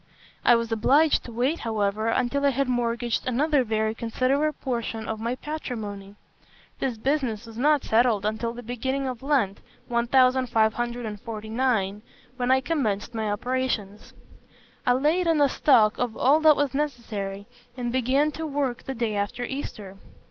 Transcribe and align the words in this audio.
I 0.43 0.55
was 0.55 0.71
obliged 0.71 1.25
to 1.25 1.31
wait, 1.31 1.59
however, 1.59 2.07
until 2.07 2.43
I 2.43 2.49
had 2.49 2.67
mortgaged 2.67 3.27
another 3.27 3.63
very 3.63 3.93
considerable 3.93 4.57
portion 4.59 5.07
of 5.07 5.19
my 5.19 5.35
patrimony. 5.35 6.15
This 6.79 6.97
business 6.97 7.45
was 7.45 7.55
not 7.55 7.83
settled 7.83 8.25
until 8.25 8.51
the 8.51 8.63
beginning 8.63 9.07
of 9.07 9.21
Lent, 9.21 9.59
1549, 9.89 12.01
when 12.37 12.49
I 12.49 12.61
commenced 12.61 13.13
my 13.13 13.29
operations. 13.29 14.15
I 14.87 14.93
laid 14.93 15.27
in 15.27 15.39
a 15.39 15.47
stock 15.47 15.99
of 15.99 16.17
all 16.17 16.39
that 16.39 16.55
was 16.55 16.73
necessary, 16.73 17.45
and 17.77 17.91
began 17.91 18.31
to 18.31 18.47
work 18.47 18.81
the 18.81 18.95
day 18.95 19.15
after 19.15 19.43
Easter. 19.43 19.97